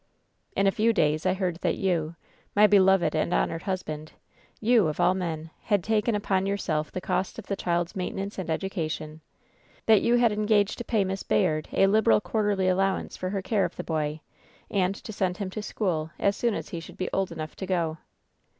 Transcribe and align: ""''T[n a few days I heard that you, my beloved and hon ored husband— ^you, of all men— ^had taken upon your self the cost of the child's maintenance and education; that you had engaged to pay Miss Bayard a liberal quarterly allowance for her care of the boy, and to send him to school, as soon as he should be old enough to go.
""''T[n 0.57 0.65
a 0.65 0.71
few 0.71 0.93
days 0.93 1.27
I 1.27 1.35
heard 1.35 1.57
that 1.57 1.77
you, 1.77 2.15
my 2.55 2.65
beloved 2.65 3.15
and 3.15 3.31
hon 3.35 3.49
ored 3.51 3.61
husband— 3.61 4.13
^you, 4.59 4.89
of 4.89 4.99
all 4.99 5.13
men— 5.13 5.51
^had 5.69 5.83
taken 5.83 6.15
upon 6.15 6.47
your 6.47 6.57
self 6.57 6.91
the 6.91 6.99
cost 6.99 7.37
of 7.37 7.45
the 7.45 7.55
child's 7.55 7.95
maintenance 7.95 8.39
and 8.39 8.49
education; 8.49 9.21
that 9.85 10.01
you 10.01 10.15
had 10.15 10.31
engaged 10.31 10.79
to 10.79 10.83
pay 10.83 11.03
Miss 11.03 11.21
Bayard 11.21 11.69
a 11.71 11.85
liberal 11.85 12.19
quarterly 12.19 12.67
allowance 12.67 13.15
for 13.15 13.29
her 13.29 13.43
care 13.43 13.63
of 13.63 13.75
the 13.75 13.83
boy, 13.83 14.21
and 14.71 14.95
to 14.95 15.13
send 15.13 15.37
him 15.37 15.51
to 15.51 15.61
school, 15.61 16.09
as 16.17 16.35
soon 16.35 16.55
as 16.55 16.69
he 16.69 16.79
should 16.79 16.97
be 16.97 17.07
old 17.13 17.31
enough 17.31 17.55
to 17.57 17.67
go. 17.67 17.99